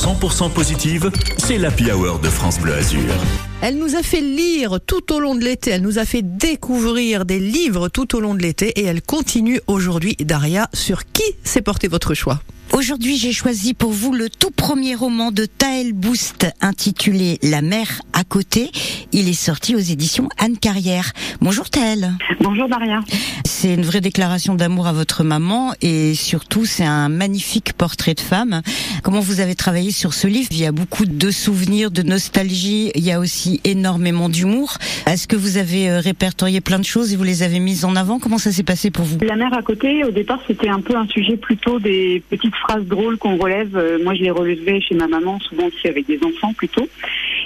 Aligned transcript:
100% 0.00 0.50
positive, 0.50 1.10
c'est 1.36 1.58
l'Happy 1.58 1.92
Hour 1.92 2.20
de 2.20 2.28
France 2.28 2.58
Bleu 2.58 2.72
Azur. 2.72 3.49
Elle 3.62 3.76
nous 3.76 3.94
a 3.94 4.02
fait 4.02 4.22
lire 4.22 4.78
tout 4.86 5.12
au 5.12 5.20
long 5.20 5.34
de 5.34 5.44
l'été, 5.44 5.72
elle 5.72 5.82
nous 5.82 5.98
a 5.98 6.06
fait 6.06 6.22
découvrir 6.22 7.26
des 7.26 7.38
livres 7.38 7.88
tout 7.88 8.16
au 8.16 8.20
long 8.20 8.34
de 8.34 8.40
l'été 8.40 8.68
et 8.80 8.84
elle 8.84 9.02
continue 9.02 9.60
aujourd'hui, 9.66 10.16
Daria, 10.18 10.70
sur 10.72 11.04
qui 11.12 11.24
s'est 11.44 11.60
porté 11.60 11.86
votre 11.86 12.14
choix? 12.14 12.40
Aujourd'hui, 12.72 13.16
j'ai 13.16 13.32
choisi 13.32 13.74
pour 13.74 13.90
vous 13.90 14.12
le 14.12 14.30
tout 14.30 14.52
premier 14.52 14.94
roman 14.94 15.32
de 15.32 15.44
Taël 15.44 15.92
Boost 15.92 16.46
intitulé 16.60 17.40
La 17.42 17.62
mer 17.62 18.00
à 18.12 18.22
côté. 18.22 18.70
Il 19.10 19.28
est 19.28 19.32
sorti 19.32 19.74
aux 19.74 19.80
éditions 19.80 20.28
Anne 20.38 20.56
Carrière. 20.56 21.12
Bonjour 21.40 21.68
Taël. 21.68 22.12
Bonjour 22.40 22.68
Daria. 22.68 23.00
C'est 23.44 23.74
une 23.74 23.82
vraie 23.82 24.00
déclaration 24.00 24.54
d'amour 24.54 24.86
à 24.86 24.92
votre 24.92 25.24
maman 25.24 25.72
et 25.82 26.14
surtout 26.14 26.64
c'est 26.64 26.84
un 26.84 27.08
magnifique 27.08 27.72
portrait 27.72 28.14
de 28.14 28.20
femme. 28.20 28.62
Comment 29.02 29.18
vous 29.18 29.40
avez 29.40 29.56
travaillé 29.56 29.90
sur 29.90 30.14
ce 30.14 30.28
livre? 30.28 30.48
Il 30.52 30.60
y 30.60 30.66
a 30.66 30.72
beaucoup 30.72 31.06
de 31.06 31.30
souvenirs, 31.32 31.90
de 31.90 32.02
nostalgie, 32.02 32.92
il 32.94 33.02
y 33.02 33.10
a 33.10 33.18
aussi 33.18 33.49
énormément 33.64 34.28
d'humour. 34.28 34.74
Est-ce 35.06 35.26
que 35.26 35.36
vous 35.36 35.56
avez 35.56 35.90
euh, 35.90 36.00
répertorié 36.00 36.60
plein 36.60 36.78
de 36.78 36.84
choses 36.84 37.12
et 37.12 37.16
vous 37.16 37.24
les 37.24 37.42
avez 37.42 37.58
mises 37.58 37.84
en 37.84 37.96
avant? 37.96 38.18
Comment 38.18 38.38
ça 38.38 38.52
s'est 38.52 38.62
passé 38.62 38.90
pour 38.90 39.04
vous? 39.04 39.18
La 39.22 39.36
mer 39.36 39.52
à 39.52 39.62
côté, 39.62 40.04
au 40.04 40.10
départ, 40.10 40.40
c'était 40.46 40.68
un 40.68 40.80
peu 40.80 40.96
un 40.96 41.06
sujet 41.08 41.36
plutôt 41.36 41.80
des 41.80 42.22
petites 42.30 42.54
phrases 42.54 42.84
drôles 42.84 43.18
qu'on 43.18 43.36
relève. 43.36 43.76
Euh, 43.76 43.98
moi, 44.02 44.14
je 44.14 44.22
les 44.22 44.30
relevais 44.30 44.80
chez 44.80 44.94
ma 44.94 45.08
maman, 45.08 45.40
souvent 45.40 45.66
aussi 45.66 45.88
avec 45.88 46.06
des 46.06 46.20
enfants 46.22 46.52
plutôt. 46.52 46.86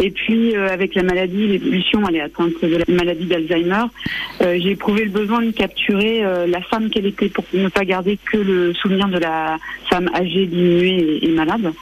Et 0.00 0.10
puis, 0.10 0.54
euh, 0.54 0.72
avec 0.72 0.94
la 0.94 1.02
maladie, 1.02 1.46
l'évolution, 1.48 2.02
elle 2.08 2.16
est 2.16 2.20
atteinte 2.20 2.52
de 2.62 2.76
la 2.76 2.84
maladie 2.94 3.26
d'Alzheimer. 3.26 3.84
J'ai 4.40 4.70
éprouvé 4.70 5.04
le 5.04 5.10
besoin 5.10 5.42
de 5.42 5.50
capturer 5.50 6.22
la 6.46 6.60
femme 6.62 6.90
qu'elle 6.90 7.06
était 7.06 7.28
pour 7.28 7.44
ne 7.52 7.68
pas 7.68 7.84
garder 7.84 8.18
que 8.30 8.36
le 8.36 8.72
souvenir 8.74 9.08
de 9.08 9.18
la 9.18 9.58
femme 9.90 10.08
âgée, 10.14 10.46
diminuée 10.46 11.18
et 11.22 11.28
malade. 11.28 11.72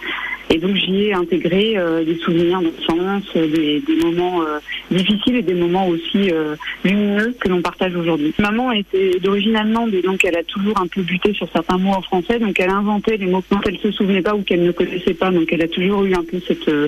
Et 0.50 0.58
donc 0.58 0.76
j'y 0.76 1.06
ai 1.06 1.12
intégré 1.12 1.76
euh, 1.76 2.04
des 2.04 2.16
souvenirs 2.16 2.60
d'enfance, 2.60 3.24
euh, 3.34 3.48
des, 3.48 3.80
des 3.80 3.96
moments 4.04 4.42
euh, 4.42 4.58
difficiles 4.90 5.36
et 5.36 5.42
des 5.42 5.54
moments 5.54 5.88
aussi 5.88 6.30
euh, 6.30 6.54
lumineux 6.84 7.34
que 7.40 7.48
l'on 7.48 7.62
partage 7.62 7.96
aujourd'hui. 7.96 8.32
Maman 8.38 8.70
était 8.70 9.18
d'origine 9.18 9.56
allemande 9.56 9.92
et 9.92 10.02
donc 10.02 10.24
elle 10.24 10.36
a 10.36 10.44
toujours 10.44 10.80
un 10.80 10.86
peu 10.86 11.02
buté 11.02 11.34
sur 11.34 11.50
certains 11.50 11.78
mots 11.78 11.94
en 11.94 12.02
français. 12.02 12.38
Donc 12.38 12.60
elle 12.60 12.70
a 12.70 12.76
inventé 12.76 13.16
les 13.16 13.26
mots 13.26 13.42
dont 13.50 13.60
elle 13.66 13.78
se 13.78 13.90
souvenait 13.90 14.22
pas 14.22 14.36
ou 14.36 14.42
qu'elle 14.42 14.62
ne 14.62 14.70
connaissait 14.70 15.14
pas. 15.14 15.32
Donc 15.32 15.52
elle 15.52 15.62
a 15.62 15.68
toujours 15.68 16.04
eu 16.04 16.14
un 16.14 16.22
peu 16.22 16.38
cette, 16.46 16.68
euh, 16.68 16.86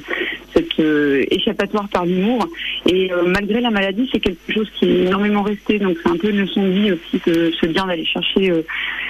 cette 0.54 0.78
euh, 0.78 1.24
échappatoire 1.30 1.88
par 1.88 2.06
l'humour. 2.06 2.46
Et 2.86 3.10
malgré 3.26 3.60
la 3.60 3.70
maladie, 3.70 4.08
c'est 4.12 4.20
quelque 4.20 4.52
chose 4.52 4.70
qui 4.78 4.86
est 4.86 5.04
énormément 5.06 5.42
resté. 5.42 5.78
Donc 5.78 5.96
c'est 6.02 6.10
un 6.10 6.16
peu 6.16 6.30
une 6.30 6.40
leçon 6.40 6.62
de 6.62 6.70
vie 6.70 6.92
aussi 6.92 7.20
que 7.20 7.50
ce 7.50 7.66
bien 7.66 7.86
d'aller 7.86 8.04
chercher 8.04 8.52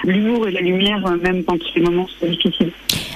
l'humour 0.03 0.47
et 0.47 0.51
la 0.51 0.61
lumière, 0.61 1.01
même 1.21 1.43
quand 1.43 1.59
les 1.75 1.81
moments 1.81 2.07
sont 2.19 2.27
difficiles. 2.27 2.71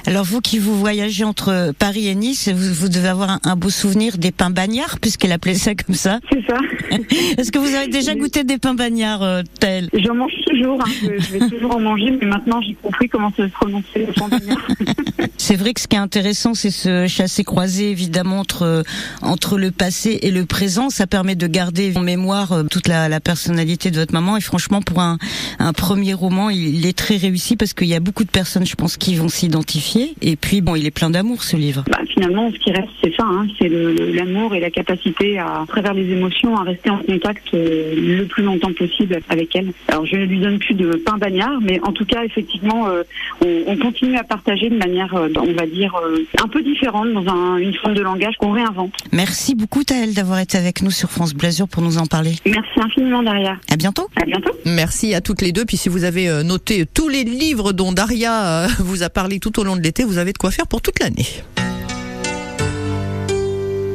Alors 0.05 0.25
vous 0.25 0.41
qui 0.41 0.59
vous 0.59 0.77
voyagez 0.77 1.23
entre 1.23 1.73
Paris 1.79 2.07
et 2.07 2.15
Nice, 2.15 2.49
vous, 2.49 2.73
vous 2.73 2.89
devez 2.89 3.07
avoir 3.07 3.29
un, 3.29 3.39
un 3.45 3.55
beau 3.55 3.69
souvenir 3.69 4.17
des 4.17 4.31
pains 4.31 4.49
bagnards 4.49 4.99
puisqu'elle 4.99 5.31
appelait 5.31 5.53
ça 5.55 5.75
comme 5.75 5.95
ça. 5.95 6.19
C'est 6.31 6.45
ça. 6.45 6.57
Est-ce 7.37 7.51
que 7.51 7.59
vous 7.59 7.73
avez 7.73 7.87
déjà 7.87 8.13
goûté 8.13 8.43
des 8.43 8.57
pains 8.57 8.73
bagnards, 8.73 9.23
euh, 9.23 9.41
Taël 9.59 9.89
J'en 9.93 10.13
mange 10.15 10.33
toujours, 10.45 10.81
hein. 10.81 10.91
je, 11.01 11.23
je 11.23 11.31
vais 11.31 11.49
toujours 11.49 11.75
en 11.75 11.79
manger, 11.79 12.11
mais 12.19 12.27
maintenant 12.27 12.61
j'ai 12.61 12.75
compris 12.75 13.07
comment 13.07 13.31
se 13.35 13.43
prononcer 13.43 14.05
le 14.07 14.13
pandémien. 14.13 14.57
C'est 15.37 15.55
vrai 15.55 15.73
que 15.73 15.81
ce 15.81 15.87
qui 15.87 15.95
est 15.95 15.99
intéressant, 15.99 16.53
c'est 16.53 16.69
ce 16.71 17.05
chassé-croisé 17.07 17.89
évidemment 17.89 18.39
entre 18.39 18.83
entre 19.21 19.57
le 19.57 19.71
passé 19.71 20.19
et 20.21 20.31
le 20.31 20.45
présent. 20.45 20.89
Ça 20.89 21.05
permet 21.05 21.35
de 21.35 21.47
garder 21.47 21.91
en 21.95 22.01
mémoire 22.01 22.51
euh, 22.53 22.63
toute 22.63 22.87
la, 22.87 23.09
la 23.09 23.19
personnalité 23.19 23.91
de 23.91 23.99
votre 23.99 24.13
maman. 24.13 24.37
Et 24.37 24.41
franchement, 24.41 24.81
pour 24.81 25.01
un, 25.01 25.17
un 25.59 25.73
premier 25.73 26.13
roman, 26.13 26.49
il, 26.49 26.75
il 26.75 26.85
est 26.85 26.97
très 26.97 27.17
réussi 27.17 27.57
parce 27.57 27.73
qu'il 27.73 27.87
y 27.87 27.95
a 27.95 27.99
beaucoup 27.99 28.23
de 28.23 28.29
personnes, 28.29 28.65
je 28.65 28.75
pense, 28.75 28.95
qui 28.95 29.15
vont 29.15 29.27
s'identifier. 29.27 29.92
Et 30.21 30.35
puis 30.35 30.61
bon, 30.61 30.75
il 30.75 30.85
est 30.85 30.91
plein 30.91 31.09
d'amour 31.09 31.43
ce 31.43 31.55
livre. 31.55 31.83
bah, 31.89 31.99
finalement, 32.11 32.51
ce 32.51 32.57
qui 32.59 32.71
reste, 32.71 32.89
c'est 33.03 33.13
ça, 33.15 33.23
hein. 33.25 33.47
c'est 33.59 33.69
l'amour 33.69 34.53
et 34.55 34.59
la 34.59 34.69
capacité 34.71 35.37
à, 35.39 35.61
à 35.61 35.65
travers 35.67 35.93
les 35.93 36.09
émotions, 36.11 36.57
à 36.57 36.63
rester 36.63 36.89
en 36.89 36.97
contact 36.99 37.43
euh, 37.53 37.93
le 37.95 38.25
plus 38.25 38.43
longtemps 38.43 38.71
possible 38.73 39.19
avec 39.29 39.55
elle. 39.55 39.71
Alors 39.87 40.05
je 40.05 40.15
ne 40.15 40.25
lui 40.25 40.39
donne 40.39 40.59
plus 40.59 40.73
de 40.75 40.93
pain 41.05 41.17
bagnard, 41.17 41.59
mais 41.61 41.79
en 41.83 41.91
tout 41.91 42.05
cas, 42.05 42.23
effectivement, 42.23 42.87
euh, 42.87 43.03
on, 43.41 43.63
on 43.67 43.77
continue 43.77 44.17
à 44.17 44.23
partager 44.23 44.69
de 44.69 44.77
manière, 44.77 45.13
euh, 45.15 45.29
on 45.37 45.53
va 45.53 45.65
dire, 45.67 45.93
euh, 46.03 46.25
un 46.43 46.47
peu 46.47 46.61
différente, 46.63 47.11
dans 47.13 47.27
un- 47.31 47.57
une 47.57 47.73
forme 47.75 47.93
de 47.93 48.01
langage 48.01 48.35
qu'on 48.37 48.51
réinvente. 48.51 48.93
Merci 49.11 49.55
beaucoup 49.55 49.83
Taël 49.83 50.13
d'avoir 50.13 50.39
été 50.39 50.57
avec 50.57 50.81
nous 50.81 50.91
sur 50.91 51.09
France 51.09 51.33
Blasure 51.33 51.67
pour 51.67 51.81
nous 51.83 51.97
en 51.97 52.05
parler. 52.05 52.33
Merci 52.45 52.79
infiniment, 52.79 53.23
Daria. 53.23 53.57
À 53.71 53.75
bientôt. 53.75 54.07
À 54.21 54.25
bientôt. 54.25 54.51
Merci 54.65 55.13
à 55.13 55.21
toutes 55.21 55.41
les 55.41 55.51
deux. 55.51 55.65
Puis 55.65 55.77
si 55.77 55.89
vous 55.89 56.03
avez 56.03 56.43
noté 56.43 56.85
tous 56.91 57.09
les 57.09 57.23
livres 57.23 57.73
dont 57.73 57.91
Daria 57.91 58.67
vous 58.79 59.03
a 59.03 59.09
parlé 59.09 59.39
tout 59.39 59.59
au 59.59 59.63
long 59.63 59.75
de 59.75 59.81
l'été, 59.83 60.03
vous 60.03 60.17
avez 60.17 60.33
de 60.33 60.37
quoi 60.37 60.49
faire 60.49 60.65
pour 60.65 60.81
toute 60.81 60.99
l'année. 60.99 61.27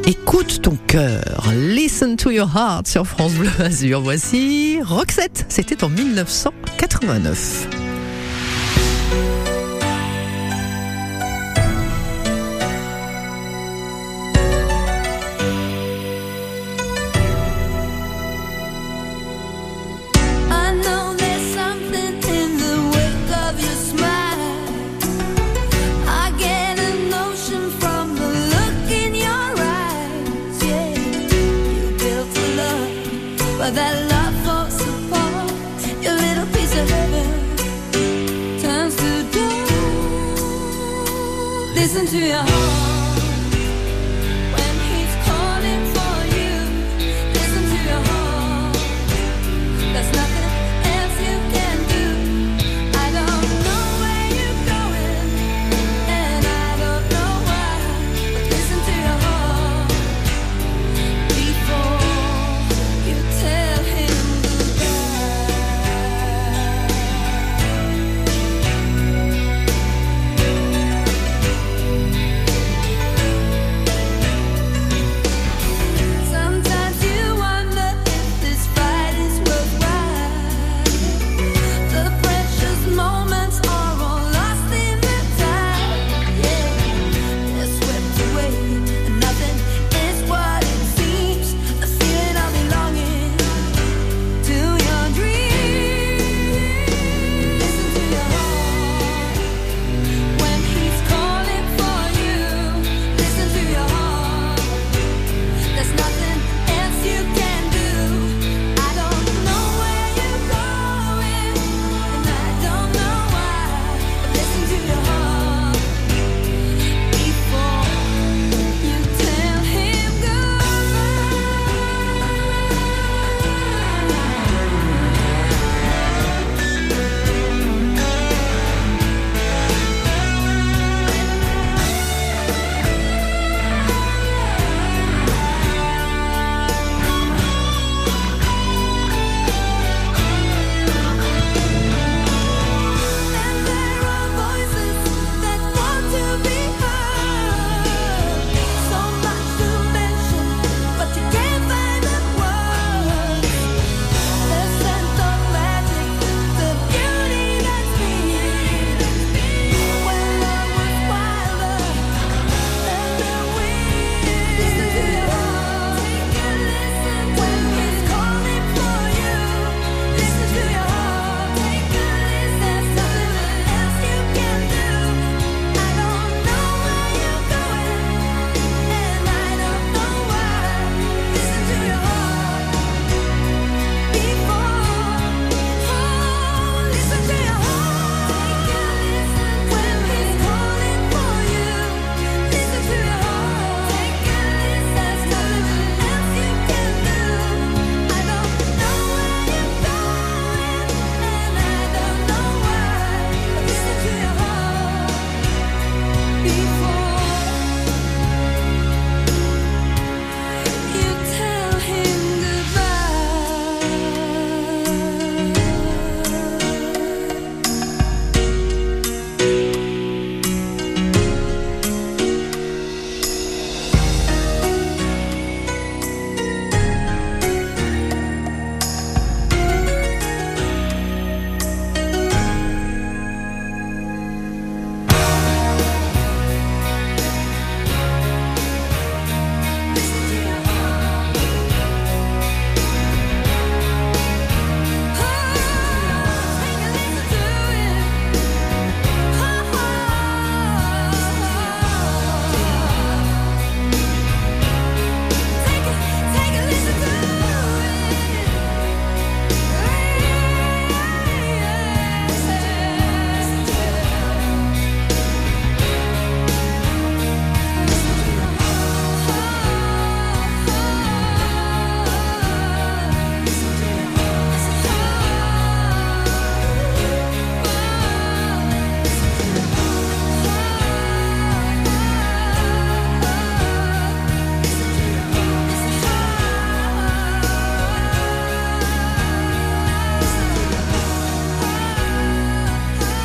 Écoute 0.07 0.63
ton 0.63 0.77
cœur, 0.87 1.23
listen 1.55 2.17
to 2.17 2.31
your 2.31 2.49
heart 2.55 2.87
sur 2.87 3.07
France 3.07 3.33
Bleu 3.35 3.51
Azur. 3.59 4.01
Voici 4.01 4.81
Roxette, 4.83 5.47
c'était 5.49 5.83
en 5.85 5.89
1989. 5.89 7.78
That 33.75 33.95
love 34.11 34.35
falls 34.45 34.81
apart. 34.81 35.51
Your 36.03 36.15
little 36.15 36.47
piece 36.47 36.75
of 36.77 36.89
heaven 36.89 37.57
turns 38.61 38.97
to 38.97 39.23
dust. 39.33 39.73
Listen 41.75 42.07
to 42.07 42.19
your 42.19 42.37
heart 42.37 42.88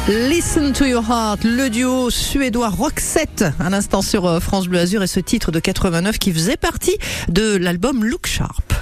Listen 0.09 0.73
to 0.73 0.85
your 0.85 1.01
heart, 1.01 1.45
le 1.45 1.69
duo 1.69 2.09
suédois 2.09 2.67
Roxette, 2.67 3.45
un 3.61 3.71
instant 3.71 4.01
sur 4.01 4.25
euh, 4.25 4.41
France 4.41 4.67
Bleu 4.67 4.79
Azur 4.79 5.01
et 5.01 5.07
ce 5.07 5.21
titre 5.21 5.53
de 5.53 5.61
89 5.61 6.19
qui 6.19 6.33
faisait 6.33 6.57
partie 6.57 6.97
de 7.29 7.55
l'album 7.55 8.03
Look 8.03 8.27
Sharp. 8.27 8.72